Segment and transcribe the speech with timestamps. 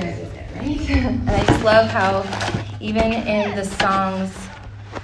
[0.00, 0.90] good right?
[0.90, 2.24] and I just love how
[2.80, 4.34] even in the songs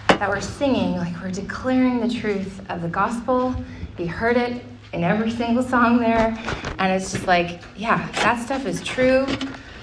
[0.08, 3.54] that we're singing, like we're declaring the truth of the gospel.
[3.98, 6.36] You heard it in every single song there.
[6.78, 9.26] And it's just like, yeah, that stuff is true.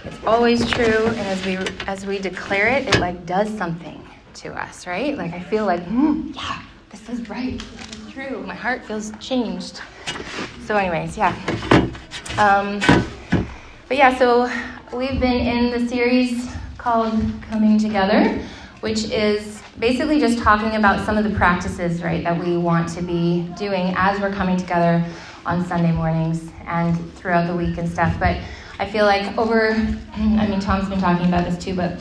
[0.04, 1.08] It's always true.
[1.08, 1.57] And as we
[1.88, 4.05] as we declare it, it like does something
[4.36, 5.18] to us, right?
[5.18, 7.60] Like I feel like, mm, yeah, this is right.
[7.60, 8.44] This is true.
[8.46, 9.82] My heart feels changed.
[10.66, 11.36] So, anyways, yeah.
[12.38, 12.80] Um,
[13.90, 14.48] but yeah, so
[14.96, 17.11] we've been in the series called
[17.50, 18.39] Coming Together,
[18.82, 23.02] which is basically just talking about some of the practices, right, that we want to
[23.02, 25.04] be doing as we're coming together
[25.43, 28.15] on Sunday mornings and throughout the week and stuff.
[28.20, 28.38] But
[28.78, 29.71] I feel like over,
[30.14, 32.00] I mean, Tom's been talking about this too, but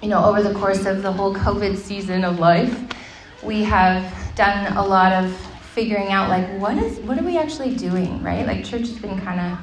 [0.00, 2.72] you know, over the course of the whole COVID season of life,
[3.42, 5.34] we have done a lot of
[5.74, 8.46] figuring out like what is what are we actually doing, right?
[8.46, 9.58] Like church has been kind of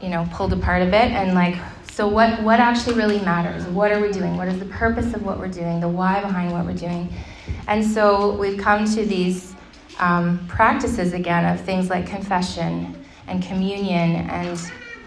[0.00, 1.56] you know pulled apart a bit, and like
[1.92, 3.64] so what what actually really matters?
[3.66, 4.36] What are we doing?
[4.36, 5.80] What is the purpose of what we're doing?
[5.80, 7.12] The why behind what we're doing?
[7.68, 9.54] And so we've come to these
[9.98, 14.58] um, practices again of things like confession and communion, and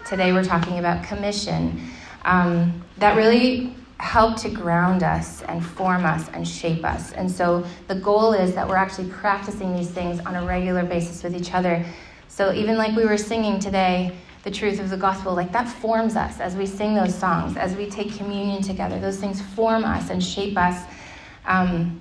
[0.06, 1.80] today we're talking about commission.
[2.24, 7.12] Um, that really help to ground us and form us and shape us.
[7.12, 11.22] And so the goal is that we're actually practicing these things on a regular basis
[11.22, 11.84] with each other.
[12.28, 16.16] So even like we were singing today, the truth of the gospel, like that forms
[16.16, 19.00] us as we sing those songs, as we take communion together.
[19.00, 20.84] Those things form us and shape us
[21.46, 22.00] um,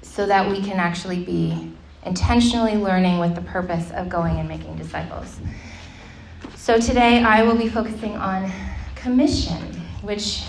[0.00, 1.72] so that we can actually be
[2.06, 5.40] intentionally learning with the purpose of going and making disciples.
[6.54, 8.52] So today I will be focusing on
[8.94, 9.60] commission,
[10.02, 10.44] which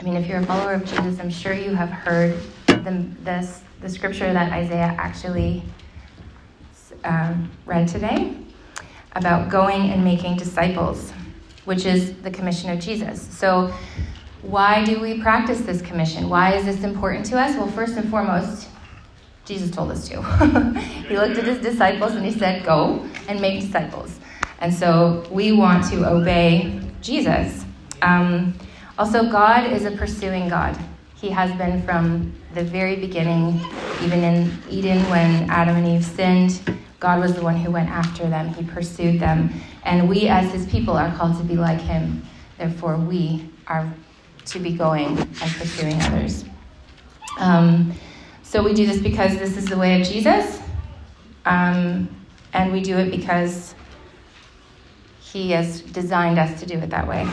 [0.00, 2.36] I mean, if you're a follower of Jesus, I'm sure you have heard
[2.66, 5.62] the, this, the scripture that Isaiah actually
[7.04, 8.34] um, read today
[9.14, 11.12] about going and making disciples,
[11.64, 13.22] which is the commission of Jesus.
[13.22, 13.72] So,
[14.42, 16.28] why do we practice this commission?
[16.28, 17.56] Why is this important to us?
[17.56, 18.68] Well, first and foremost,
[19.46, 20.22] Jesus told us to.
[21.08, 24.18] he looked at his disciples and he said, Go and make disciples.
[24.60, 27.64] And so we want to obey Jesus.
[28.02, 28.54] Um,
[28.98, 30.78] also, God is a pursuing God.
[31.16, 33.60] He has been from the very beginning,
[34.02, 36.78] even in Eden when Adam and Eve sinned.
[37.04, 39.52] God was the one who went after them, He pursued them.
[39.84, 42.22] And we, as His people, are called to be like Him.
[42.56, 43.92] Therefore, we are
[44.46, 46.46] to be going and pursuing others.
[47.38, 47.92] Um,
[48.42, 50.62] so we do this because this is the way of Jesus,
[51.44, 52.08] um,
[52.54, 53.74] and we do it because
[55.20, 57.24] He has designed us to do it that way.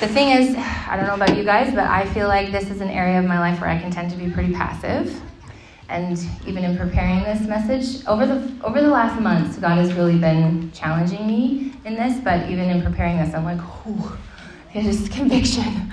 [0.00, 2.82] The thing is, I don't know about you guys, but I feel like this is
[2.82, 5.23] an area of my life where I can tend to be pretty passive.
[5.88, 10.18] And even in preparing this message, over the over the last months, God has really
[10.18, 12.20] been challenging me in this.
[12.22, 14.18] But even in preparing this, I'm like, oh,
[14.72, 15.92] there's conviction.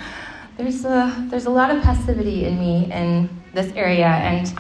[0.58, 4.54] There's a there's a lot of passivity in me in this area, and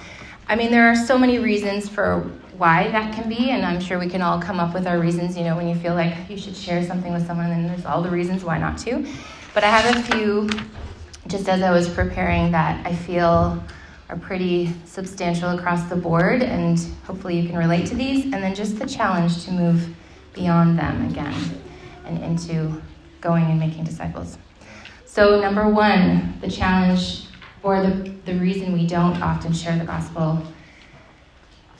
[0.47, 3.99] I mean there are so many reasons for why that can be, and I'm sure
[3.99, 5.37] we can all come up with our reasons.
[5.37, 8.01] You know, when you feel like you should share something with someone, and there's all
[8.01, 9.05] the reasons why not to.
[9.53, 10.49] But I have a few,
[11.27, 13.63] just as I was preparing, that I feel
[14.11, 18.25] are pretty substantial across the board, and hopefully you can relate to these.
[18.25, 19.95] And then just the challenge to move
[20.33, 21.33] beyond them again
[22.05, 22.81] and into
[23.21, 24.37] going and making disciples.
[25.05, 27.27] So, number one, the challenge
[27.63, 30.43] or the, the reason we don't often share the gospel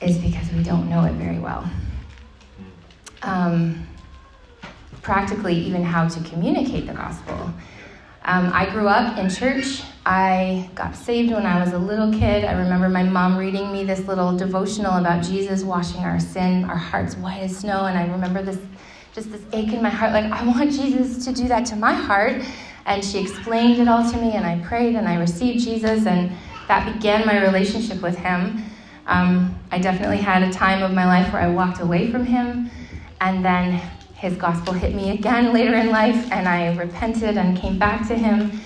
[0.00, 1.68] is because we don't know it very well.
[3.22, 3.86] Um,
[5.02, 7.52] practically, even how to communicate the gospel.
[8.24, 9.82] Um, I grew up in church.
[10.06, 12.44] I got saved when I was a little kid.
[12.44, 16.76] I remember my mom reading me this little devotional about Jesus washing our sin, our
[16.76, 17.86] hearts white as snow.
[17.86, 18.58] And I remember this,
[19.12, 21.92] just this ache in my heart, like, I want Jesus to do that to my
[21.92, 22.42] heart.
[22.86, 26.32] And she explained it all to me, and I prayed and I received Jesus, and
[26.68, 28.64] that began my relationship with Him.
[29.06, 32.70] Um, I definitely had a time of my life where I walked away from him,
[33.20, 33.82] and then
[34.22, 38.14] his gospel hit me again later in life, and I repented and came back to
[38.14, 38.60] him.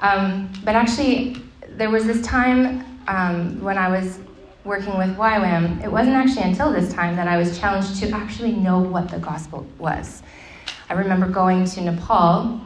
[0.00, 1.36] Um, but actually,
[1.68, 4.20] there was this time um, when I was
[4.64, 8.52] working with YWAM, it wasn't actually until this time that I was challenged to actually
[8.52, 10.22] know what the gospel was.
[10.88, 12.60] I remember going to Nepal,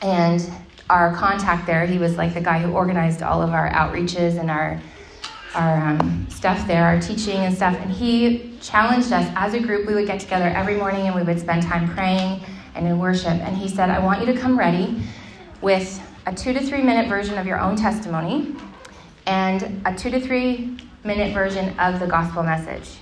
[0.00, 0.48] and
[0.88, 4.50] our contact there, he was like the guy who organized all of our outreaches and
[4.50, 4.80] our
[5.54, 9.86] our um, stuff there, our teaching and stuff, and he challenged us as a group.
[9.86, 12.42] We would get together every morning and we would spend time praying
[12.74, 13.32] and in worship.
[13.32, 15.02] And he said, I want you to come ready
[15.60, 18.54] with a two to three minute version of your own testimony
[19.26, 22.98] and a two to three minute version of the gospel message.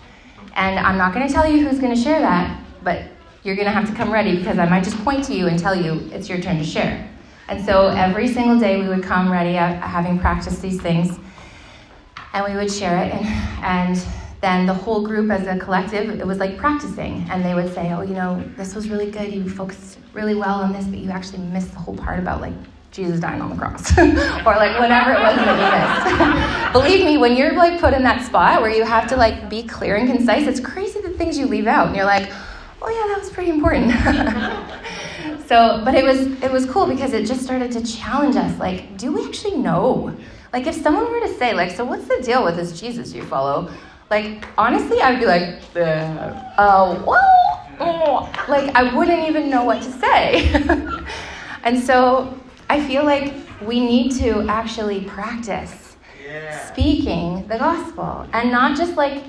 [0.55, 3.05] And I'm not going to tell you who's going to share that, but
[3.43, 5.59] you're going to have to come ready because I might just point to you and
[5.59, 7.09] tell you it's your turn to share.
[7.49, 11.19] And so every single day we would come ready, having practiced these things,
[12.33, 13.15] and we would share it.
[13.15, 13.27] And,
[13.63, 14.07] and
[14.41, 17.27] then the whole group as a collective, it was like practicing.
[17.31, 19.33] And they would say, oh, you know, this was really good.
[19.33, 22.55] You focused really well on this, but you actually missed the whole part about like
[22.91, 26.73] Jesus dying on the cross, or like whatever it was that you missed.
[26.73, 29.63] Believe me, when you're like put in that spot where you have to like be
[29.63, 32.33] clear and concise, it's crazy the things you leave out, and you're like,
[32.81, 33.93] oh yeah, that was pretty important.
[35.47, 38.59] so, but it was it was cool because it just started to challenge us.
[38.59, 40.17] Like, do we actually know?
[40.53, 43.23] Like, if someone were to say, like, so what's the deal with this Jesus you
[43.25, 43.71] follow?
[44.11, 45.81] Like, honestly, I'd be like, uh,
[46.59, 48.45] uh well, oh.
[48.49, 50.51] like, I wouldn't even know what to say.
[51.65, 52.39] and so
[52.71, 56.67] I feel like we need to actually practice yeah.
[56.73, 59.25] speaking the gospel and not just like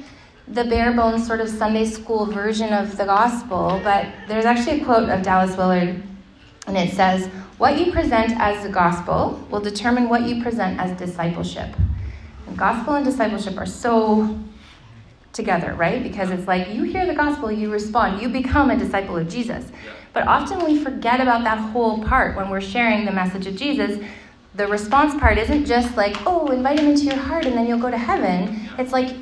[0.47, 4.85] the bare bones sort of Sunday school version of the gospel, but there's actually a
[4.85, 6.01] quote of Dallas Willard,
[6.65, 7.29] and it says,
[7.59, 11.67] What you present as the gospel will determine what you present as discipleship.
[12.47, 14.39] And gospel and discipleship are so
[15.33, 16.01] together, right?
[16.01, 19.73] Because it's like you hear the gospel, you respond, you become a disciple of Jesus.
[20.13, 24.01] But often we forget about that whole part when we're sharing the message of Jesus.
[24.55, 27.77] The response part isn't just like, oh, invite him into your heart and then you'll
[27.77, 28.69] go to heaven.
[28.77, 29.13] It's like,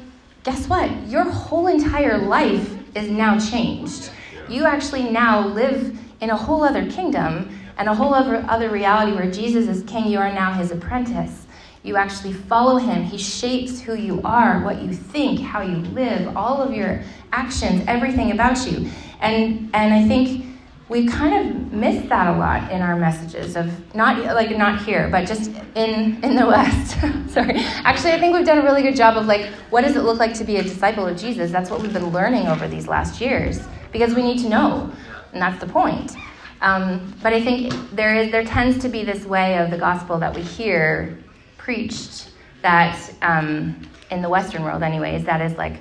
[0.43, 0.91] guess what?
[1.07, 4.11] Your whole entire life is now changed.
[4.47, 9.29] You actually now live in a whole other kingdom and a whole other, reality where
[9.29, 10.07] Jesus is king.
[10.07, 11.45] You are now his apprentice.
[11.83, 13.03] You actually follow him.
[13.03, 17.01] He shapes who you are, what you think, how you live, all of your
[17.31, 18.89] actions, everything about you.
[19.21, 20.45] And, and I think
[20.89, 25.09] we kind of miss that a lot in our messages of not like not here
[25.09, 26.91] but just in in the west
[27.29, 30.03] sorry actually i think we've done a really good job of like what does it
[30.03, 32.87] look like to be a disciple of jesus that's what we've been learning over these
[32.87, 33.59] last years
[33.91, 34.89] because we need to know
[35.33, 36.15] and that's the point
[36.61, 40.17] um, but i think there is there tends to be this way of the gospel
[40.19, 41.17] that we hear
[41.57, 42.31] preached
[42.61, 43.79] that um,
[44.11, 45.79] in the western world anyways that is like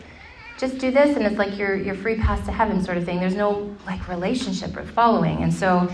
[0.59, 3.21] just do this and it's like your your free pass to heaven sort of thing.
[3.21, 5.43] There's no like relationship or following.
[5.43, 5.89] And so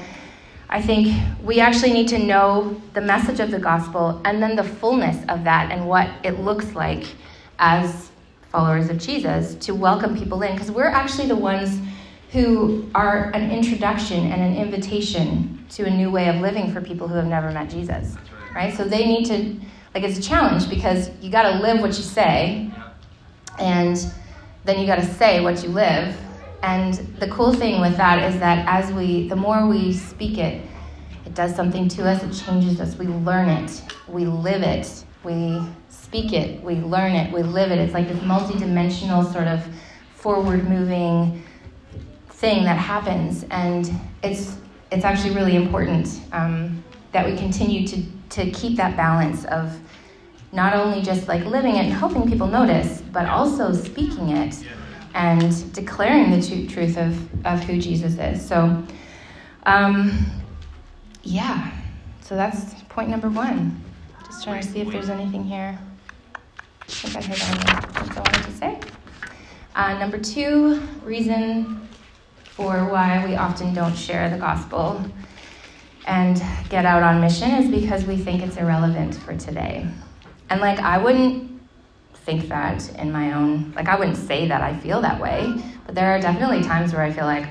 [0.70, 4.64] i think we actually need to know the message of the gospel and then the
[4.64, 7.04] fullness of that and what it looks like
[7.58, 8.10] as
[8.50, 10.52] followers of jesus to welcome people in.
[10.54, 11.80] Because we're actually the ones
[12.32, 17.08] who are an introduction and an invitation to a new way of living for people
[17.08, 18.16] who have never met jesus
[18.54, 18.74] right.
[18.74, 19.54] so they need to
[19.94, 22.70] like it's a challenge because you got to live what you say
[23.58, 24.12] and
[24.64, 26.16] then you got to say what you live.
[26.62, 30.64] And the cool thing with that is that as we, the more we speak it,
[31.26, 32.96] it does something to us, it changes us.
[32.96, 37.78] We learn it, we live it, we speak it, we learn it, we live it.
[37.78, 39.64] It's like this multidimensional sort of
[40.14, 41.42] forward moving
[42.42, 43.44] thing that happens.
[43.52, 43.88] And
[44.24, 44.58] it's,
[44.90, 49.78] it's actually really important um, that we continue to, to keep that balance of
[50.50, 54.56] not only just like living it and hoping people notice, but also speaking it
[55.14, 58.44] and declaring the truth of, of who Jesus is.
[58.44, 58.82] So,
[59.64, 60.26] um,
[61.22, 61.70] yeah,
[62.22, 63.80] so that's point number one.
[64.26, 65.78] Just trying to see if there's anything here.
[66.82, 68.80] I think I heard the I wanted to say.
[69.76, 71.81] Uh, number two, reason
[72.62, 75.04] for why we often don't share the gospel
[76.06, 79.84] and get out on mission is because we think it's irrelevant for today.
[80.48, 81.60] And like, I wouldn't
[82.14, 85.52] think that in my own, like, I wouldn't say that I feel that way,
[85.86, 87.46] but there are definitely times where I feel like,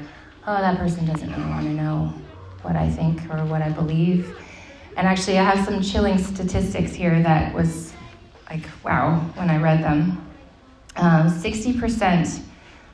[0.48, 2.14] oh, that person doesn't really want to know
[2.62, 4.38] what I think or what I believe.
[4.96, 7.92] And actually, I have some chilling statistics here that was
[8.50, 10.26] like, wow, when I read them.
[10.96, 12.44] Um, 60%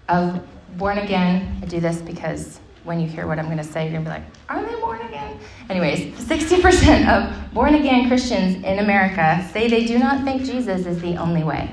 [0.09, 0.47] of
[0.77, 4.01] born again, I do this because when you hear what I'm going to say, you're
[4.01, 5.37] going to be like, are they born again?
[5.69, 11.01] Anyways, 60% of born again Christians in America say they do not think Jesus is
[11.01, 11.69] the only way.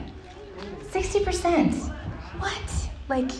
[0.91, 1.95] 60%.
[2.39, 2.91] What?
[3.09, 3.31] Like,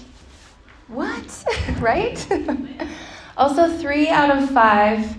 [0.89, 1.45] what?
[1.81, 2.27] right?
[3.37, 5.17] also, three out of five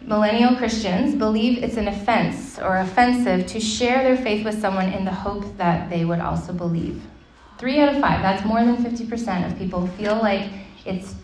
[0.00, 5.04] millennial Christians believe it's an offense or offensive to share their faith with someone in
[5.04, 7.02] the hope that they would also believe.
[7.58, 10.50] Three out of five, that's more than 50% of people feel like
[10.86, 11.14] it's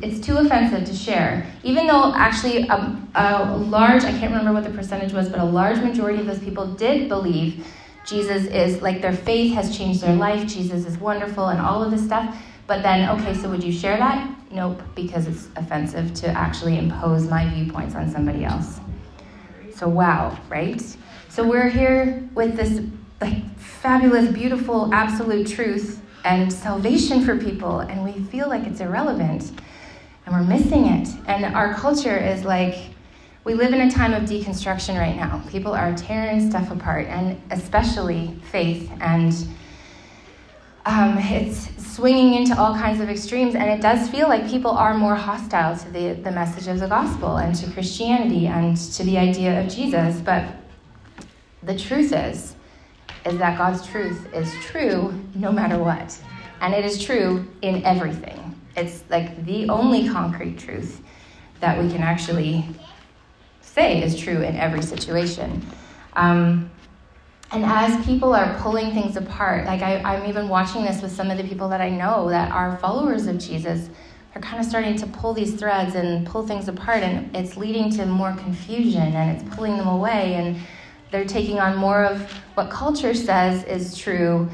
[0.00, 1.46] it's too offensive to share.
[1.62, 5.44] Even though actually a, a, large, I can't remember what the percentage was, but a
[5.44, 7.66] large majority of those people did believe
[8.06, 11.90] Jesus is, like their faith has changed their life, Jesus is wonderful, and all of
[11.90, 12.36] this stuff.
[12.66, 14.34] But then, okay, so would you share that?
[14.50, 18.80] Nope, because it's offensive to actually impose my viewpoints on somebody else.
[19.74, 20.80] So, wow, right?
[21.28, 22.80] So, we're here with this
[23.22, 29.52] like fabulous, beautiful, absolute truth and salvation for people, and we feel like it's irrelevant.
[30.26, 31.08] and we're missing it.
[31.26, 32.76] And our culture is like,
[33.44, 35.42] we live in a time of deconstruction right now.
[35.50, 38.90] People are tearing stuff apart, and especially faith.
[39.00, 39.32] And
[40.86, 44.94] um, it's swinging into all kinds of extremes, and it does feel like people are
[44.94, 49.18] more hostile to the, the message of the gospel and to Christianity and to the
[49.18, 50.20] idea of Jesus.
[50.20, 50.44] But
[51.64, 52.54] the truth is,
[53.24, 56.18] is that God's truth is true no matter what.
[56.60, 58.60] And it is true in everything.
[58.76, 61.02] It's like the only concrete truth
[61.60, 62.64] that we can actually
[63.60, 65.64] say is true in every situation.
[66.14, 66.70] Um,
[67.52, 71.30] and as people are pulling things apart, like I, am even watching this with some
[71.30, 73.90] of the people that I know that are followers of Jesus,
[74.32, 77.90] they're kind of starting to pull these threads and pull things apart, and it's leading
[77.90, 80.56] to more confusion and it's pulling them away, and
[81.12, 82.22] they're taking on more of
[82.54, 84.48] what culture says is true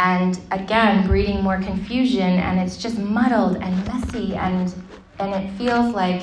[0.00, 4.74] and again breeding more confusion and it's just muddled and messy and
[5.20, 6.22] and it feels like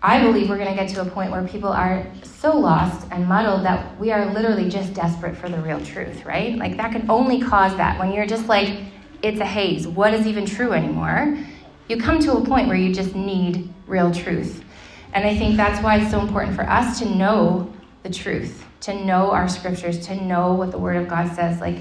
[0.00, 3.26] I believe we're going to get to a point where people are so lost and
[3.26, 6.56] muddled that we are literally just desperate for the real truth, right?
[6.56, 8.78] Like that can only cause that when you're just like
[9.22, 9.88] it's a haze.
[9.88, 11.36] What is even true anymore?
[11.88, 14.62] You come to a point where you just need real truth.
[15.14, 19.04] And I think that's why it's so important for us to know the truth, to
[19.04, 21.60] know our scriptures, to know what the word of God says.
[21.60, 21.78] Like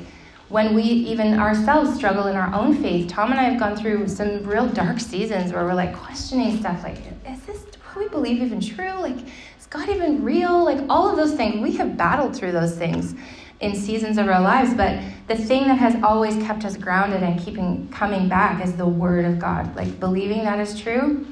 [0.49, 3.09] when we even ourselves struggle in our own faith.
[3.09, 6.83] Tom and I have gone through some real dark seasons where we're like questioning stuff
[6.83, 7.65] like, is this
[7.97, 8.93] what we believe even true?
[8.93, 9.17] Like,
[9.59, 10.63] is God even real?
[10.63, 11.61] Like, all of those things.
[11.61, 13.15] We have battled through those things
[13.59, 17.39] in seasons of our lives, but the thing that has always kept us grounded and
[17.39, 19.75] keeping coming back is the Word of God.
[19.75, 21.25] Like, believing that is true,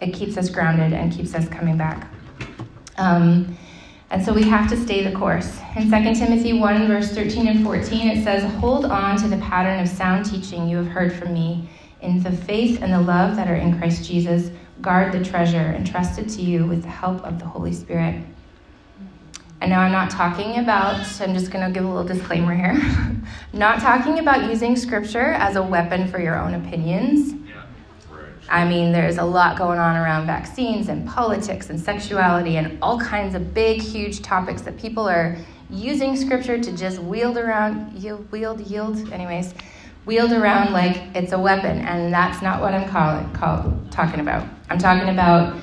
[0.00, 2.08] it keeps us grounded and keeps us coming back.
[2.96, 3.56] Um,
[4.12, 5.58] and so we have to stay the course.
[5.74, 9.80] In 2 Timothy 1, verse 13 and 14, it says, Hold on to the pattern
[9.80, 11.66] of sound teaching you have heard from me
[12.02, 14.50] in the faith and the love that are in Christ Jesus.
[14.82, 18.22] Guard the treasure entrusted to you with the help of the Holy Spirit.
[19.62, 22.78] And now I'm not talking about, I'm just going to give a little disclaimer here.
[23.54, 27.41] not talking about using scripture as a weapon for your own opinions
[28.48, 32.98] I mean, there's a lot going on around vaccines and politics and sexuality and all
[33.00, 35.36] kinds of big, huge topics that people are
[35.70, 39.54] using scripture to just wield around, yield, wield, yield, anyways,
[40.04, 41.78] wield around like it's a weapon.
[41.78, 44.46] And that's not what I'm calling, call, talking about.
[44.68, 45.60] I'm talking about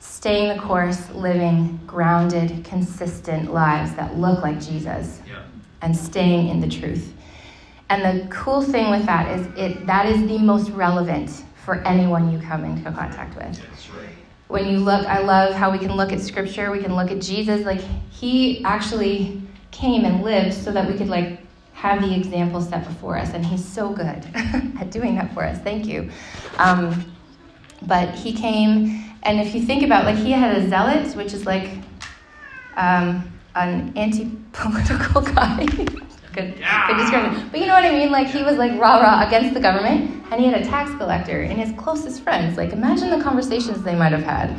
[0.00, 5.42] staying the course, living grounded, consistent lives that look like Jesus, yeah.
[5.80, 7.12] and staying in the truth.
[7.88, 12.32] And the cool thing with that is it that is the most relevant for anyone
[12.32, 13.60] you come into contact with.
[13.96, 14.08] Right.
[14.48, 17.20] When you look, I love how we can look at scripture, we can look at
[17.20, 17.64] Jesus.
[17.64, 19.40] Like, he actually
[19.70, 21.40] came and lived so that we could, like,
[21.72, 23.32] have the example set before us.
[23.32, 25.58] And he's so good at doing that for us.
[25.60, 26.10] Thank you.
[26.58, 27.12] Um,
[27.82, 31.46] but he came, and if you think about, like, he had a zealot, which is
[31.46, 31.70] like
[32.76, 35.66] um, an anti political guy.
[36.32, 36.86] Good, yeah.
[36.86, 37.48] good description.
[37.50, 38.10] But you know what I mean?
[38.10, 41.42] Like he was like rah rah against the government, and he had a tax collector
[41.42, 42.56] and his closest friends.
[42.56, 44.58] Like imagine the conversations they might have had.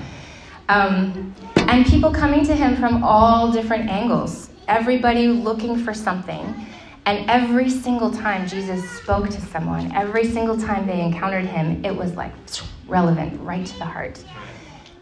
[0.69, 4.49] Um, and people coming to him from all different angles.
[4.67, 6.67] Everybody looking for something.
[7.05, 11.93] And every single time Jesus spoke to someone, every single time they encountered him, it
[11.93, 12.31] was like
[12.87, 14.23] relevant, right to the heart.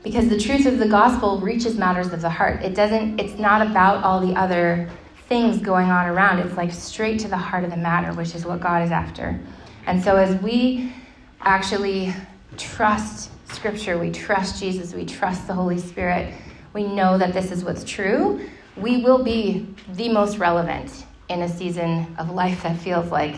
[0.01, 2.63] Because the truth of the gospel reaches matters of the heart.
[2.63, 4.89] It doesn't, it's not about all the other
[5.31, 6.39] things going on around.
[6.39, 9.39] It's like straight to the heart of the matter, which is what God is after.
[9.87, 10.91] And so as we
[11.39, 12.13] actually
[12.57, 16.33] trust Scripture, we trust Jesus, we trust the Holy Spirit,
[16.73, 18.45] we know that this is what's true,
[18.75, 23.37] we will be the most relevant in a season of life that feels like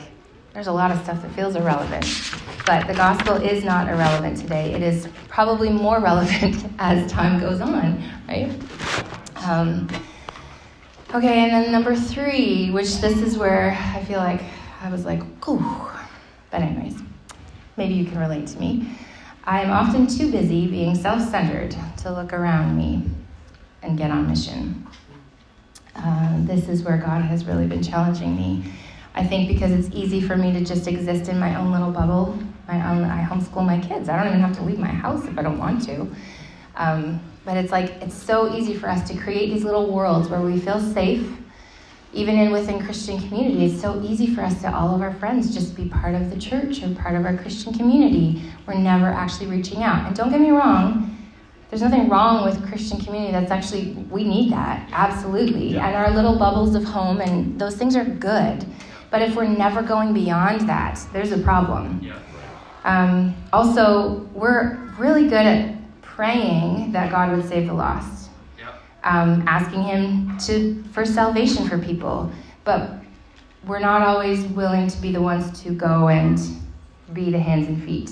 [0.55, 2.07] there's a lot of stuff that feels irrelevant.
[2.65, 4.73] But the gospel is not irrelevant today.
[4.73, 8.51] It is probably more relevant as time goes on, right?
[9.45, 9.88] Um,
[11.13, 14.41] Okay, and then number three, which this is where I feel like
[14.82, 15.88] I was like, ooh.
[16.50, 17.00] But, anyways,
[17.77, 18.98] maybe you can relate to me.
[19.43, 23.03] I am often too busy being self centered to look around me
[23.84, 24.88] and get on mission.
[25.96, 28.74] Uh, this is where God has really been challenging me.
[29.13, 32.39] I think because it's easy for me to just exist in my own little bubble.
[32.67, 34.10] My own, I homeschool my kids.
[34.10, 36.08] I don't even have to leave my house if I don't want to.
[36.75, 40.41] Um, but it's like it's so easy for us to create these little worlds where
[40.41, 41.27] we feel safe.
[42.15, 45.51] Even in within Christian community, it's so easy for us to all of our friends
[45.51, 48.43] just be part of the church or part of our Christian community.
[48.67, 50.05] We're never actually reaching out.
[50.05, 51.17] And don't get me wrong,
[51.71, 53.31] there's nothing wrong with Christian community.
[53.31, 57.95] That's actually we need that absolutely, and our little bubbles of home, and those things
[57.95, 58.63] are good.
[59.09, 62.00] But if we're never going beyond that, there's a problem.
[62.83, 65.75] Um, also, we're really good at
[66.15, 68.29] praying that God would save the lost,
[69.03, 72.32] um, asking Him to for salvation for people,
[72.63, 72.91] but
[73.65, 76.39] we're not always willing to be the ones to go and
[77.13, 78.12] be the hands and feet.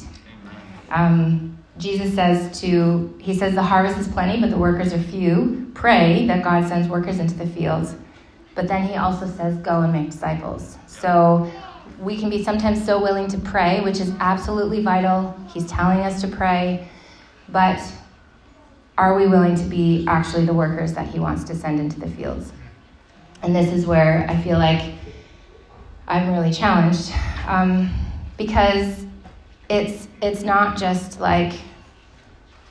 [0.89, 5.72] Um, Jesus says to, he says, the harvest is plenty, but the workers are few.
[5.74, 7.96] Pray that God sends workers into the fields.
[8.55, 10.77] But then he also says, go and make disciples.
[10.88, 11.50] So
[12.00, 15.36] we can be sometimes so willing to pray, which is absolutely vital.
[15.53, 16.88] He's telling us to pray.
[17.51, 17.81] But
[18.98, 22.10] are we willing to be actually the workers that he wants to send into the
[22.10, 22.51] fields?
[23.41, 24.93] And this is where I feel like
[26.08, 27.12] I'm really challenged
[27.48, 27.91] um,
[28.38, 29.05] because
[29.70, 31.53] it's it's not just like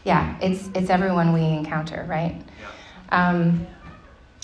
[0.04, 2.40] yeah, it's it's everyone we encounter, right?
[3.10, 3.66] Um,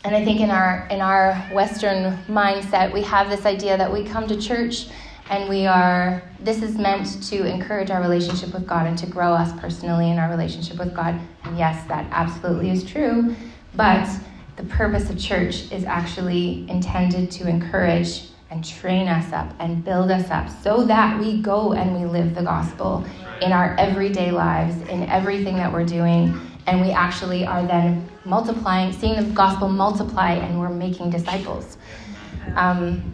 [0.04, 4.04] and I think in our in our Western mindset, we have this idea that we
[4.04, 4.88] come to church
[5.30, 9.32] and we are this is meant to encourage our relationship with God and to grow
[9.32, 11.18] us personally in our relationship with God.
[11.44, 13.34] And yes, that absolutely is true,
[13.74, 14.08] but
[14.56, 20.10] the purpose of church is actually intended to encourage and train us up and build
[20.10, 23.04] us up so that we go and we live the gospel
[23.42, 28.92] in our everyday lives, in everything that we're doing, and we actually are then multiplying,
[28.92, 31.76] seeing the gospel multiply, and we're making disciples.
[32.54, 33.12] Um,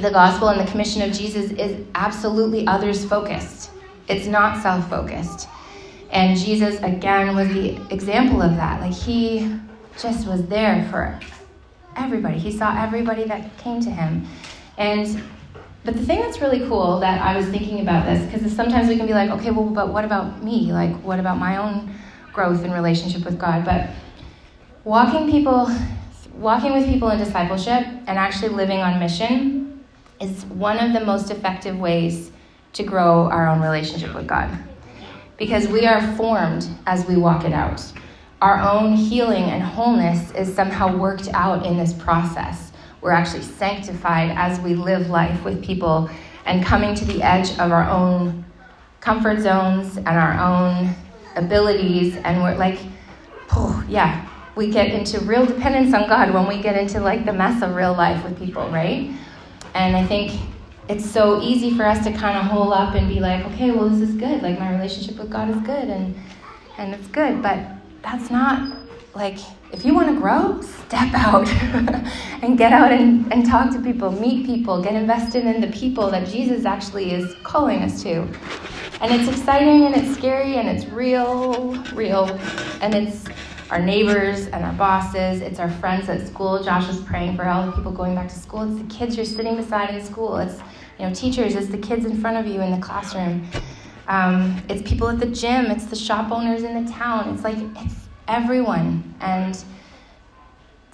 [0.00, 3.70] the gospel and the commission of Jesus is absolutely others focused,
[4.08, 5.48] it's not self focused.
[6.10, 8.80] And Jesus, again, was the example of that.
[8.80, 9.56] Like, he
[10.00, 11.20] just was there for
[11.96, 14.26] everybody, he saw everybody that came to him.
[14.76, 15.22] And
[15.84, 18.96] but the thing that's really cool that I was thinking about this, because sometimes we
[18.96, 20.72] can be like, okay, well, but what about me?
[20.72, 21.94] Like, what about my own
[22.34, 23.64] growth and relationship with God?
[23.64, 23.88] But
[24.84, 25.70] walking people,
[26.34, 29.59] walking with people in discipleship and actually living on mission
[30.20, 32.30] is one of the most effective ways
[32.74, 34.50] to grow our own relationship with God.
[35.36, 37.82] Because we are formed as we walk it out.
[38.42, 44.30] Our own healing and wholeness is somehow worked out in this process we're actually sanctified
[44.36, 46.10] as we live life with people
[46.44, 48.44] and coming to the edge of our own
[49.00, 50.94] comfort zones and our own
[51.36, 52.16] abilities.
[52.16, 52.78] And we're like,
[53.52, 57.32] oh, yeah, we get into real dependence on God when we get into like the
[57.32, 59.10] mess of real life with people, right?
[59.74, 60.40] And I think
[60.88, 63.88] it's so easy for us to kind of hole up and be like, okay, well,
[63.88, 64.42] this is good.
[64.42, 66.14] Like my relationship with God is good and
[66.78, 67.42] and it's good.
[67.42, 67.58] But
[68.02, 68.76] that's not
[69.14, 69.38] like
[69.72, 71.48] if you want to grow, step out
[72.42, 76.10] and get out and, and talk to people, meet people, get invested in the people
[76.10, 78.26] that Jesus actually is calling us to.
[79.00, 82.26] And it's exciting and it's scary and it's real, real.
[82.82, 83.26] And it's
[83.70, 86.62] our neighbors and our bosses, it's our friends at school.
[86.62, 88.62] Josh was praying for all the people going back to school.
[88.62, 90.36] It's the kids you're sitting beside in school.
[90.38, 90.58] It's
[90.98, 91.54] you know teachers.
[91.54, 93.48] It's the kids in front of you in the classroom.
[94.08, 95.66] Um, it's people at the gym.
[95.66, 97.32] It's the shop owners in the town.
[97.32, 97.94] It's like it's
[98.26, 99.14] everyone.
[99.20, 99.62] And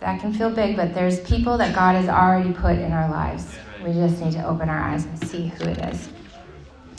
[0.01, 3.57] that can feel big, but there's people that God has already put in our lives.
[3.83, 6.11] We just need to open our eyes and see who it is.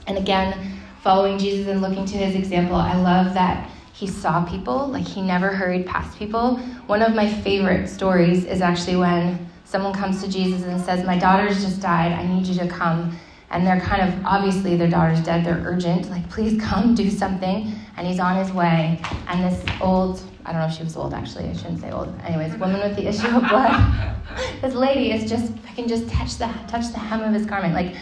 [0.07, 4.87] And again, following Jesus and looking to his example, I love that he saw people,
[4.89, 6.57] like he never hurried past people.
[6.85, 11.17] One of my favorite stories is actually when someone comes to Jesus and says, My
[11.17, 13.17] daughter's just died, I need you to come.
[13.49, 17.73] And they're kind of, obviously, their daughter's dead, they're urgent, like, please come do something
[17.97, 19.01] and he's on his way.
[19.29, 22.13] And this old, I don't know if she was old actually, I shouldn't say old.
[22.21, 24.15] Anyways, woman with the issue of blood.
[24.61, 27.73] this lady is just, I can just touch the, touch the hem of his garment.
[27.73, 27.95] Like,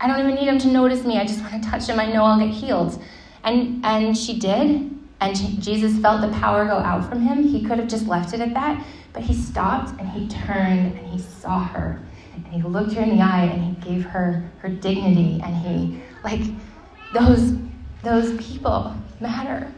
[0.00, 1.18] I don't even need him to notice me.
[1.18, 2.00] I just want to touch him.
[2.00, 2.98] I know I'll get healed.
[3.44, 5.01] And, and she did.
[5.22, 7.44] And Jesus felt the power go out from him.
[7.44, 8.84] He could have just left it at that.
[9.12, 12.02] But he stopped and he turned and he saw her.
[12.34, 15.40] And he looked her in the eye and he gave her her dignity.
[15.44, 16.40] And he, like,
[17.14, 17.54] those,
[18.02, 19.72] those people matter.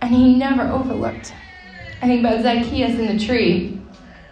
[0.00, 1.32] And he never overlooked.
[2.02, 3.80] I think about Zacchaeus in the tree.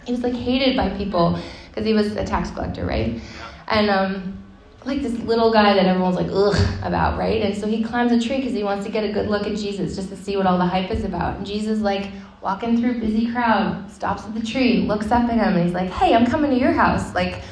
[0.07, 1.39] He was like hated by people
[1.69, 3.21] because he was a tax collector, right?
[3.69, 4.40] And um,
[4.85, 7.43] like this little guy that everyone's like ugh about, right?
[7.43, 9.57] And so he climbs a tree because he wants to get a good look at
[9.57, 11.37] Jesus, just to see what all the hype is about.
[11.37, 15.35] And Jesus, like walking through a busy crowd, stops at the tree, looks up at
[15.35, 17.15] him, and he's like, "Hey, I'm coming to your house.
[17.15, 17.43] Like,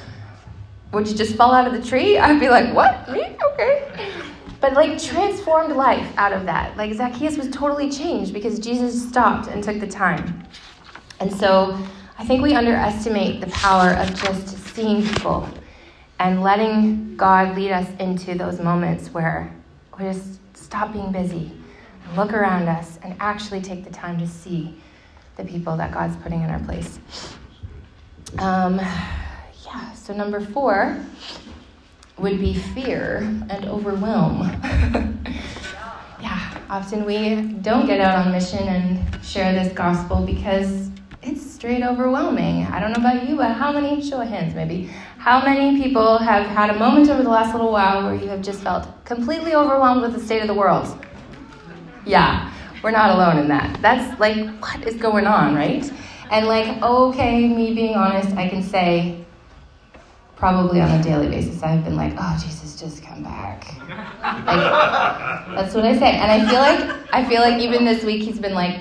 [0.93, 3.11] would you just fall out of the tree?" I'd be like, "What?
[3.11, 3.37] Me?
[3.53, 4.15] Okay."
[4.61, 6.77] but like transformed life out of that.
[6.77, 10.45] Like Zacchaeus was totally changed because Jesus stopped and took the time.
[11.21, 11.79] And so
[12.19, 15.49] I think we underestimate the power of just seeing people
[16.19, 19.53] and letting God lead us into those moments where
[19.99, 21.53] we just stop being busy
[22.05, 24.75] and look around us and actually take the time to see
[25.37, 26.99] the people that God's putting in our place.
[28.39, 30.99] Um, yeah, so number four,
[32.19, 34.41] would be fear and overwhelm.
[36.21, 40.91] yeah, often we don't get out on mission and share this gospel because
[41.23, 42.65] it's straight overwhelming.
[42.67, 46.19] I don't know about you, but how many, show of hands maybe, how many people
[46.19, 49.55] have had a moment over the last little while where you have just felt completely
[49.55, 50.87] overwhelmed with the state of the world?
[52.07, 52.53] Yeah,
[52.83, 53.83] we're not alone in that.
[53.83, 55.91] That's like, what is going on, right?
[56.31, 59.25] And like, okay, me being honest, I can say,
[60.37, 63.67] probably on a daily basis, I've been like, oh, Jesus, just come back.
[63.89, 66.13] Like, that's what I say.
[66.13, 68.81] And I feel like, I feel like even this week he's been like,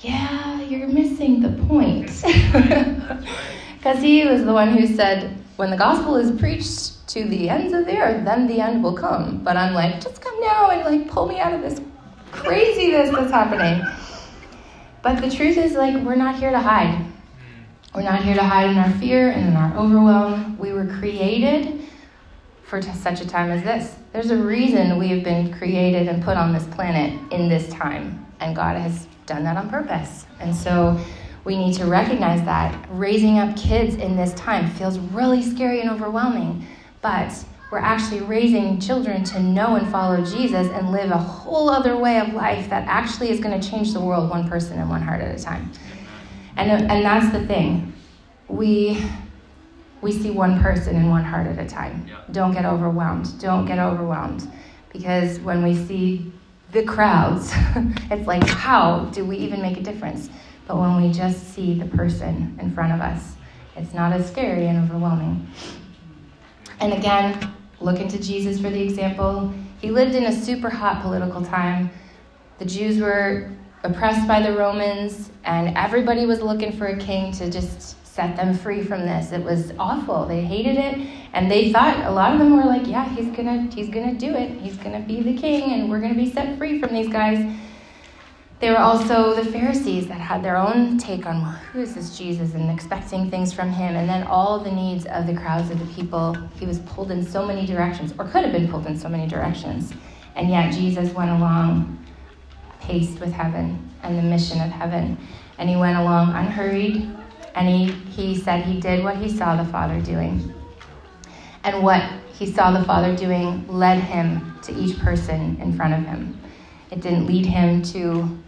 [0.00, 2.10] yeah, you're missing the point.
[3.80, 7.74] Because he was the one who said, when the gospel is preached to the ends
[7.74, 9.44] of the earth, then the end will come.
[9.44, 11.82] But I'm like, just come now and like pull me out of this
[12.32, 13.86] craziness that's happening.
[15.02, 17.04] But the truth is, like, we're not here to hide.
[17.94, 20.56] We're not here to hide in our fear and in our overwhelm.
[20.56, 21.82] We were created
[22.62, 23.96] for such a time as this.
[24.14, 28.26] There's a reason we have been created and put on this planet in this time,
[28.40, 30.24] and God has done that on purpose.
[30.38, 30.98] And so
[31.50, 35.90] we need to recognize that raising up kids in this time feels really scary and
[35.90, 36.64] overwhelming,
[37.02, 37.32] but
[37.72, 42.20] we're actually raising children to know and follow Jesus and live a whole other way
[42.20, 45.20] of life that actually is going to change the world one person and one heart
[45.22, 45.72] at a time.
[46.54, 47.94] And, and that's the thing.
[48.46, 49.04] We,
[50.02, 52.06] we see one person and one heart at a time.
[52.06, 52.22] Yeah.
[52.30, 53.40] Don't get overwhelmed.
[53.40, 54.48] Don't get overwhelmed.
[54.92, 56.32] Because when we see
[56.70, 57.52] the crowds,
[58.08, 60.30] it's like, how do we even make a difference?
[60.70, 63.34] But when we just see the person in front of us,
[63.74, 65.48] it's not as scary and overwhelming.
[66.78, 69.52] And again, look into Jesus for the example.
[69.80, 71.90] He lived in a super hot political time.
[72.60, 73.50] The Jews were
[73.82, 78.54] oppressed by the Romans, and everybody was looking for a king to just set them
[78.54, 79.32] free from this.
[79.32, 80.24] It was awful.
[80.24, 83.68] They hated it, and they thought a lot of them were like, "Yeah, he's gonna,
[83.74, 84.52] he's gonna do it.
[84.60, 87.44] He's gonna be the king, and we're gonna be set free from these guys."
[88.60, 92.18] There were also the Pharisees that had their own take on well, who is this
[92.18, 95.78] Jesus and expecting things from him, and then all the needs of the crowds of
[95.78, 96.34] the people.
[96.58, 99.26] He was pulled in so many directions, or could have been pulled in so many
[99.26, 99.94] directions,
[100.36, 102.04] and yet Jesus went along
[102.80, 105.16] paced with heaven and the mission of heaven.
[105.56, 107.08] And he went along unhurried,
[107.54, 110.52] and he, he said he did what he saw the Father doing.
[111.64, 112.02] And what
[112.34, 116.38] he saw the Father doing led him to each person in front of him.
[116.90, 118.38] It didn't lead him to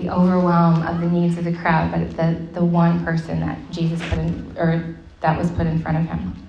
[0.00, 4.00] the overwhelm of the needs of the crowd, but the, the one person that Jesus
[4.08, 6.48] put in, or that was put in front of him.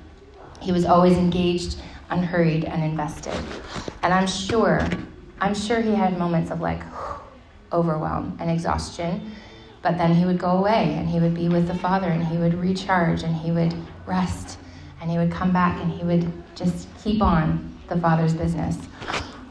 [0.62, 3.38] He was always engaged, unhurried, and invested.
[4.04, 4.88] And I'm sure,
[5.40, 6.82] I'm sure he had moments of like,
[7.74, 9.32] overwhelm and exhaustion.
[9.82, 12.38] But then he would go away and he would be with the Father and he
[12.38, 13.74] would recharge and he would
[14.06, 14.60] rest
[15.02, 18.78] and he would come back and he would just keep on the Father's business.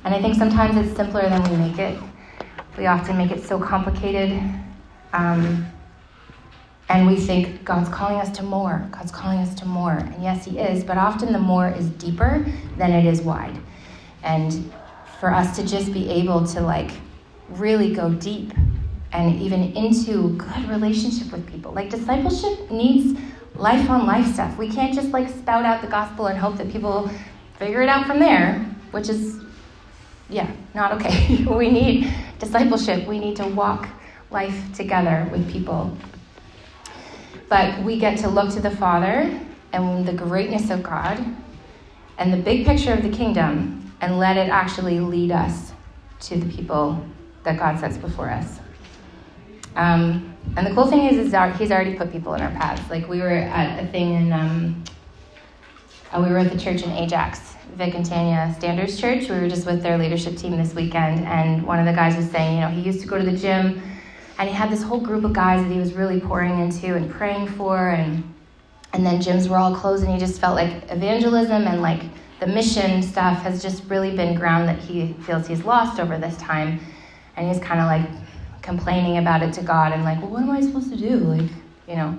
[0.05, 2.01] And I think sometimes it's simpler than we make it.
[2.77, 4.41] We often make it so complicated.
[5.13, 5.67] Um,
[6.89, 8.87] and we think God's calling us to more.
[8.91, 9.93] God's calling us to more.
[9.93, 12.45] And yes, He is, but often the more is deeper
[12.77, 13.59] than it is wide.
[14.23, 14.73] And
[15.21, 16.91] for us to just be able to, like,
[17.51, 18.53] really go deep
[19.13, 21.73] and even into good relationship with people.
[21.73, 23.19] Like discipleship needs
[23.57, 24.57] life on life stuff.
[24.57, 27.11] We can't just like spout out the gospel and hope that people
[27.59, 29.41] figure it out from there, which is
[30.29, 31.45] yeah, not okay.
[31.51, 33.07] we need discipleship.
[33.07, 33.88] We need to walk
[34.31, 35.96] life together with people.
[37.48, 39.38] But we get to look to the Father
[39.72, 41.24] and the greatness of God
[42.18, 45.72] and the big picture of the kingdom and let it actually lead us
[46.20, 47.05] to the people
[47.44, 48.61] that God sets before us.
[49.76, 52.88] Um, and the cool thing is, is He's already put people in our paths.
[52.90, 54.85] Like we were at a thing in, um,
[56.12, 59.29] uh, we were at the church in Ajax, Vic and Tanya Standers Church.
[59.29, 62.31] We were just with their leadership team this weekend, and one of the guys was
[62.31, 63.83] saying, you know, he used to go to the gym,
[64.38, 67.11] and he had this whole group of guys that he was really pouring into and
[67.11, 68.23] praying for, and
[68.92, 72.03] and then gyms were all closed, and he just felt like evangelism and like
[72.40, 76.37] the mission stuff has just really been ground that he feels he's lost over this
[76.38, 76.81] time
[77.37, 78.07] and he's kind of like
[78.62, 81.16] complaining about it to God and like, well, what am I supposed to do?
[81.18, 81.51] Like,
[81.87, 82.18] you know.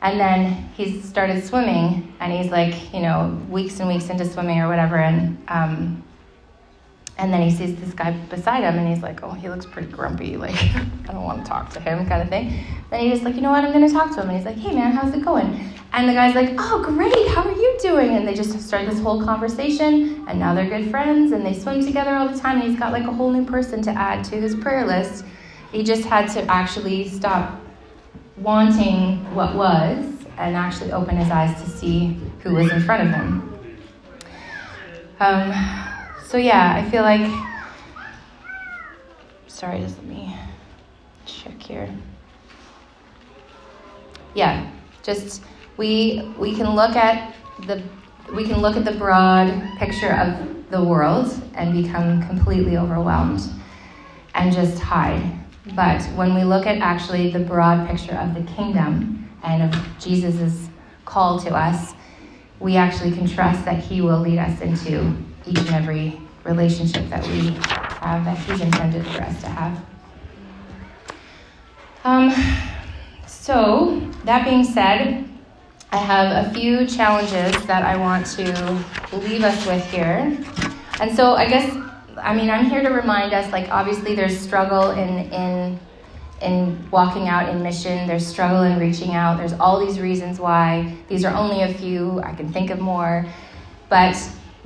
[0.00, 4.60] And then he started swimming, and he's like, you know, weeks and weeks into swimming
[4.60, 6.04] or whatever, and um,
[7.18, 9.90] and then he sees this guy beside him, and he's like, oh, he looks pretty
[9.90, 10.36] grumpy.
[10.36, 12.64] Like, I don't want to talk to him, kind of thing.
[12.90, 13.64] Then he's just like, you know what?
[13.64, 15.74] I'm gonna talk to him, and he's like, hey man, how's it going?
[15.92, 17.28] And the guy's like, oh, great.
[17.28, 18.10] How are you doing?
[18.10, 21.84] And they just start this whole conversation, and now they're good friends, and they swim
[21.84, 22.60] together all the time.
[22.60, 25.24] And he's got like a whole new person to add to his prayer list.
[25.72, 27.57] He just had to actually stop
[28.40, 30.04] wanting what was
[30.36, 33.78] and actually open his eyes to see who was in front of him.
[35.20, 35.52] Um,
[36.24, 37.28] so yeah, I feel like.
[39.46, 40.36] Sorry, just let me
[41.26, 41.92] check here.
[44.34, 44.70] Yeah,
[45.02, 45.42] just
[45.76, 47.34] we we can look at
[47.66, 47.82] the
[48.32, 53.40] we can look at the broad picture of the world and become completely overwhelmed
[54.34, 55.38] and just hide.
[55.74, 60.68] But when we look at actually the broad picture of the kingdom and of Jesus'
[61.04, 61.94] call to us,
[62.60, 65.14] we actually can trust that He will lead us into
[65.46, 67.50] each and every relationship that we
[68.00, 69.84] have, that He's intended for us to have.
[72.04, 72.32] Um,
[73.26, 75.28] so, that being said,
[75.90, 80.36] I have a few challenges that I want to leave us with here.
[81.00, 81.74] And so, I guess,
[82.22, 85.80] I mean, I'm here to remind us like, obviously, there's struggle in, in
[86.40, 88.06] in walking out in mission.
[88.06, 89.38] There's struggle in reaching out.
[89.38, 90.96] There's all these reasons why.
[91.08, 92.20] These are only a few.
[92.20, 93.26] I can think of more.
[93.88, 94.16] But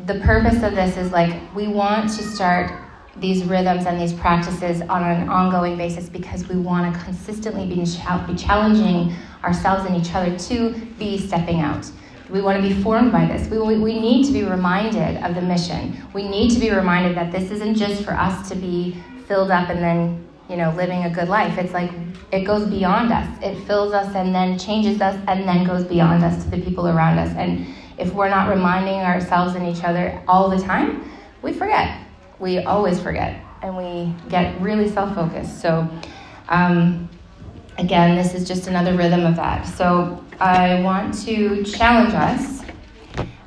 [0.07, 2.73] the purpose of this is like we want to start
[3.17, 7.75] these rhythms and these practices on an ongoing basis because we want to consistently be,
[7.77, 11.91] be challenging ourselves and each other to be stepping out.
[12.33, 13.49] We want to be formed by this.
[13.49, 16.03] We, we need to be reminded of the mission.
[16.15, 18.97] We need to be reminded that this isn't just for us to be
[19.29, 21.57] filled up and then you know, living a good life.
[21.57, 21.91] It's like
[22.31, 23.29] it goes beyond us.
[23.43, 26.89] It fills us and then changes us and then goes beyond us to the people
[26.89, 27.35] around us.
[27.37, 27.67] And
[27.99, 31.11] if we're not reminding ourselves and each other all the time,
[31.43, 32.01] we forget.
[32.39, 35.61] We always forget and we get really self focused.
[35.61, 35.89] So,
[36.49, 37.09] um,
[37.83, 39.67] again, this is just another rhythm of that.
[39.67, 42.63] So, I want to challenge us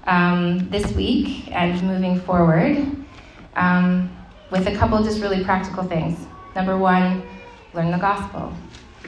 [0.06, 2.86] um, this week and moving forward
[3.56, 4.15] um,
[4.52, 6.28] with a couple just really practical things.
[6.56, 7.24] Number one,
[7.74, 8.54] learn the gospel,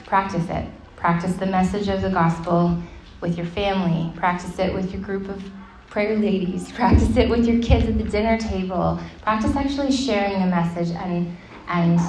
[0.04, 0.66] practice it.
[0.96, 2.76] Practice the message of the gospel
[3.20, 5.42] with your family, practice it with your group of
[5.90, 8.98] prayer ladies, practice it with your kids at the dinner table.
[9.22, 11.36] Practice actually sharing the message and,
[11.68, 12.00] and,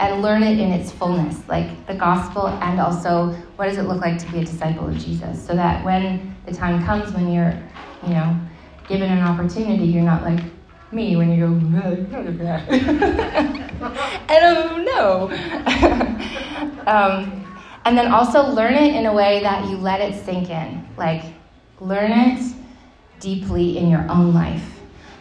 [0.00, 4.00] and learn it in its fullness, like the gospel, and also what does it look
[4.00, 7.54] like to be a disciple of Jesus, so that when the time comes when you're,
[8.04, 8.34] you know,
[8.88, 10.40] given an opportunity, you're not like,
[10.90, 11.54] me when you go,
[14.28, 15.28] I don't know.
[16.86, 17.46] um,
[17.84, 20.84] and then also learn it in a way that you let it sink in.
[20.96, 21.22] Like,
[21.78, 22.54] learn it
[23.20, 24.79] deeply in your own life.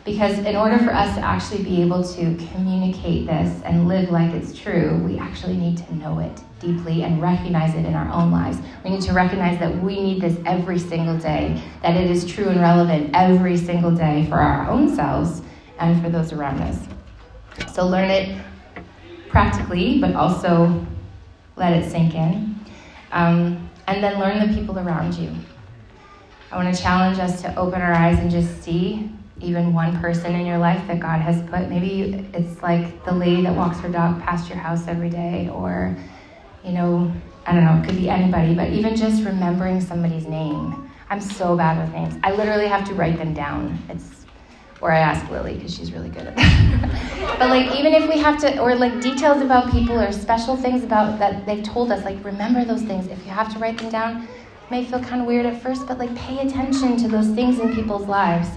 [0.09, 4.33] Because in order for us to actually be able to communicate this and live like
[4.33, 8.31] it's true, we actually need to know it deeply and recognize it in our own
[8.31, 8.57] lives.
[8.83, 12.47] We need to recognize that we need this every single day, that it is true
[12.47, 15.43] and relevant every single day for our own selves
[15.77, 16.87] and for those around us.
[17.71, 18.41] So learn it
[19.27, 20.87] practically, but also
[21.55, 22.55] let it sink in.
[23.11, 25.31] Um, and then learn the people around you.
[26.51, 30.35] I want to challenge us to open our eyes and just see even one person
[30.35, 31.69] in your life that God has put.
[31.69, 35.95] Maybe it's like the lady that walks her dog past your house every day, or,
[36.63, 37.11] you know,
[37.45, 40.91] I don't know, it could be anybody, but even just remembering somebody's name.
[41.09, 42.15] I'm so bad with names.
[42.23, 43.79] I literally have to write them down.
[43.89, 44.19] It's
[44.81, 47.35] or I ask Lily because she's really good at that.
[47.39, 50.83] but like even if we have to, or like details about people or special things
[50.83, 53.07] about that they've told us, like remember those things.
[53.07, 54.27] If you have to write them down,
[54.71, 57.73] may feel kind of weird at first, but like pay attention to those things in
[57.75, 58.49] people's lives.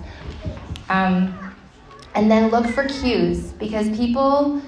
[0.92, 1.54] Um,
[2.14, 4.60] and then look for cues because people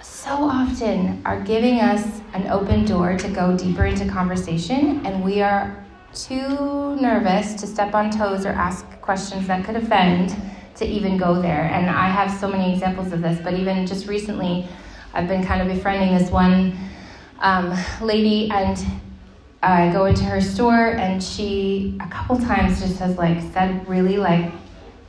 [0.00, 5.42] so often are giving us an open door to go deeper into conversation, and we
[5.42, 5.84] are
[6.14, 10.36] too nervous to step on toes or ask questions that could offend
[10.76, 11.64] to even go there.
[11.64, 14.68] And I have so many examples of this, but even just recently,
[15.14, 16.78] I've been kind of befriending this one
[17.40, 18.78] um, lady, and
[19.64, 24.16] I go into her store, and she a couple times just has like said really
[24.16, 24.52] like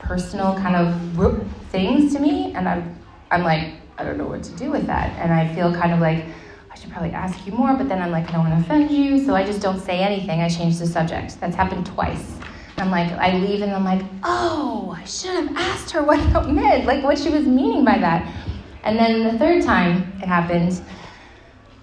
[0.02, 2.98] personal kind of things to me, and I'm
[3.32, 6.00] I'm like I don't know what to do with that, and I feel kind of
[6.00, 6.26] like
[6.72, 8.92] I should probably ask you more, but then I'm like I don't want to offend
[8.92, 10.42] you, so I just don't say anything.
[10.42, 11.40] I change the subject.
[11.40, 12.38] That's happened twice.
[12.82, 16.50] I'm like, I leave and I'm like, oh, I should have asked her what that
[16.50, 18.28] meant, like what she was meaning by that.
[18.84, 20.82] And then the third time it happened,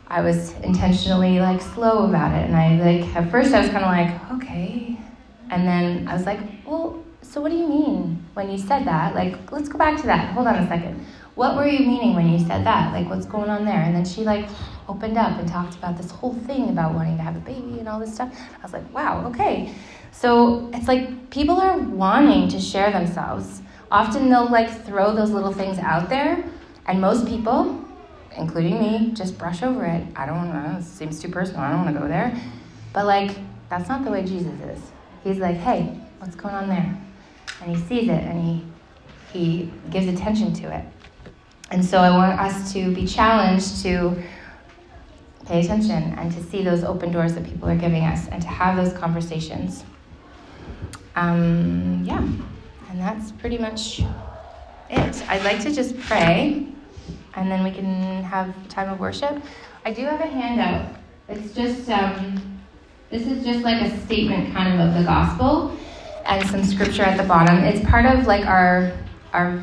[0.08, 2.44] I was intentionally like slow about it.
[2.46, 4.98] And I like, at first I was kind of like, okay.
[5.50, 9.14] And then I was like, well, so what do you mean when you said that?
[9.14, 10.32] Like, let's go back to that.
[10.32, 11.04] Hold on a second.
[11.34, 12.92] What were you meaning when you said that?
[12.92, 13.82] Like, what's going on there?
[13.82, 14.48] And then she like
[14.88, 17.88] opened up and talked about this whole thing about wanting to have a baby and
[17.88, 18.34] all this stuff.
[18.58, 19.74] I was like, wow, okay.
[20.10, 23.60] So it's like people are wanting to share themselves.
[23.90, 26.44] Often they'll like throw those little things out there,
[26.86, 27.84] and most people,
[28.36, 30.06] including me, just brush over it.
[30.16, 31.60] I don't know, it seems too personal.
[31.60, 32.40] I don't want to go there.
[32.92, 33.36] But like,
[33.68, 34.80] that's not the way Jesus is.
[35.22, 36.98] He's like, hey, what's going on there?
[37.60, 38.64] And he sees it and he
[39.32, 40.84] he gives attention to it.
[41.70, 44.16] And so I want us to be challenged to
[45.44, 48.48] pay attention and to see those open doors that people are giving us and to
[48.48, 49.84] have those conversations.
[51.14, 54.00] Um, yeah, and that's pretty much
[54.88, 55.28] it.
[55.28, 56.66] I'd like to just pray
[57.34, 59.42] and then we can have time of worship.
[59.84, 60.94] I do have a handout.
[61.28, 62.60] It's just, um,
[63.10, 65.76] this is just like a statement kind of of the gospel
[66.28, 67.58] and some scripture at the bottom.
[67.58, 68.92] It's part of like our,
[69.32, 69.60] our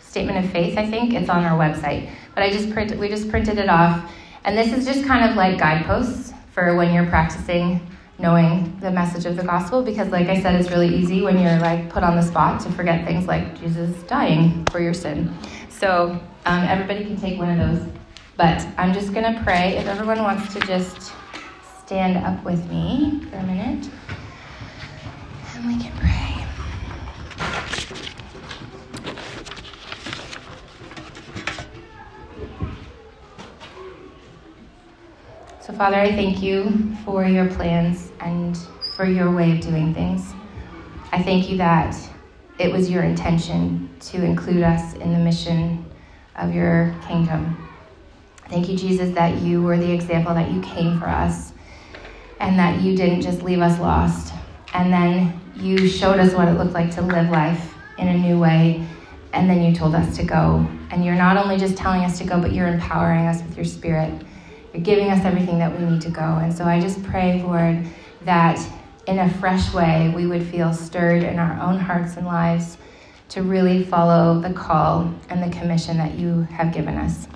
[0.00, 1.14] statement of faith, I think.
[1.14, 2.10] It's on our website.
[2.34, 4.12] But I just printed, we just printed it off.
[4.44, 7.80] And this is just kind of like guideposts for when you're practicing
[8.18, 11.58] knowing the message of the gospel because like i said it's really easy when you're
[11.58, 15.36] like put on the spot to forget things like jesus dying for your sin
[15.68, 16.10] so
[16.46, 17.92] um, everybody can take one of those
[18.36, 21.12] but i'm just going to pray if everyone wants to just
[21.84, 23.90] stand up with me for a minute
[25.66, 26.24] we can pray
[35.60, 38.54] So, Father, I thank you for your plans and
[38.94, 40.34] for your way of doing things.
[41.10, 41.96] I thank you that
[42.58, 45.82] it was your intention to include us in the mission
[46.36, 47.66] of your kingdom.
[48.50, 51.54] Thank you, Jesus, that you were the example, that you came for us,
[52.40, 54.34] and that you didn't just leave us lost.
[54.74, 58.38] And then you showed us what it looked like to live life in a new
[58.38, 58.84] way,
[59.32, 60.66] and then you told us to go.
[60.90, 63.64] And you're not only just telling us to go, but you're empowering us with your
[63.64, 64.12] spirit.
[64.72, 66.22] You're giving us everything that we need to go.
[66.22, 67.86] And so I just pray, Lord,
[68.22, 68.60] that
[69.06, 72.76] in a fresh way we would feel stirred in our own hearts and lives
[73.28, 77.28] to really follow the call and the commission that you have given us.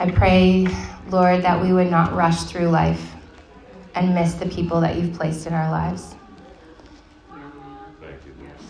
[0.00, 0.66] I pray,
[1.10, 3.13] Lord, that we would not rush through life
[3.94, 6.14] and miss the people that you've placed in our lives.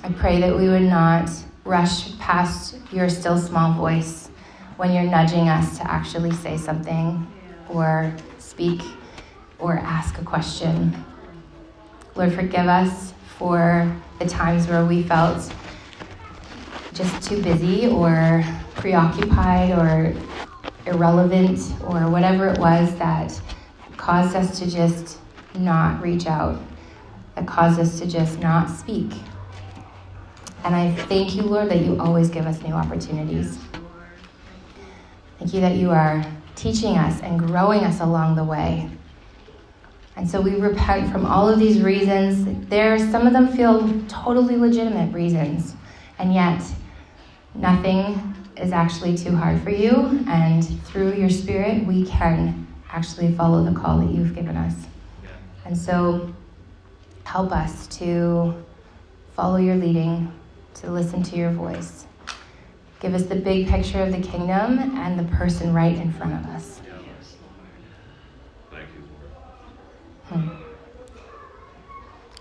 [0.02, 1.30] I pray that we would not
[1.64, 4.28] rush past your still small voice
[4.76, 7.26] when you're nudging us to actually say something
[7.70, 8.82] or speak
[9.58, 10.94] or ask a question.
[12.14, 15.52] Lord, forgive us for the times where we felt
[16.92, 20.14] just too busy or preoccupied or
[20.86, 23.40] irrelevant or whatever it was that
[24.04, 25.18] caused us to just
[25.54, 26.60] not reach out,
[27.34, 29.10] that caused us to just not speak.
[30.62, 33.58] And I thank you, Lord, that you always give us new opportunities.
[35.38, 36.22] Thank you that you are
[36.54, 38.90] teaching us and growing us along the way.
[40.16, 42.68] And so we repent from all of these reasons.
[42.68, 45.76] There, some of them feel totally legitimate reasons,
[46.18, 46.62] and yet
[47.54, 50.22] nothing is actually too hard for you.
[50.28, 52.63] And through your Spirit, we can
[52.94, 54.74] actually follow the call that you've given us.
[55.64, 56.32] And so,
[57.24, 58.54] help us to
[59.34, 60.32] follow your leading,
[60.74, 62.06] to listen to your voice.
[63.00, 66.50] Give us the big picture of the kingdom and the person right in front of
[66.50, 66.80] us.
[70.28, 70.48] Hmm.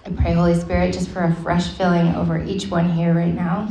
[0.06, 3.70] I pray, Holy Spirit, just for a fresh filling over each one here right now.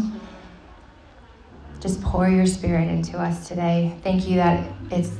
[1.80, 3.94] Just pour your spirit into us today.
[4.02, 5.10] Thank you that it's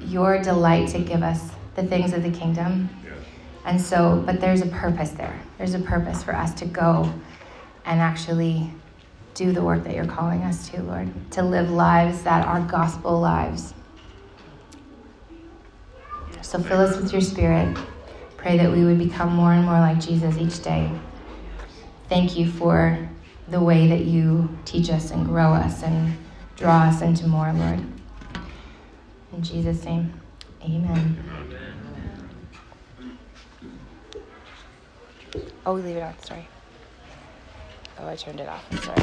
[0.00, 2.88] your delight to give us the things of the kingdom.
[3.64, 5.38] And so, but there's a purpose there.
[5.58, 7.12] There's a purpose for us to go
[7.84, 8.70] and actually
[9.34, 13.20] do the work that you're calling us to, Lord, to live lives that are gospel
[13.20, 13.74] lives.
[16.42, 17.76] So fill us with your spirit.
[18.36, 20.90] Pray that we would become more and more like Jesus each day.
[22.08, 23.08] Thank you for
[23.48, 26.16] the way that you teach us and grow us and
[26.56, 27.84] draw us into more, Lord.
[29.38, 30.12] In Jesus' name,
[30.64, 31.16] amen.
[35.64, 36.48] Oh, we leave it on, sorry.
[38.00, 38.64] Oh, I turned it off.
[38.72, 38.98] I'm sorry.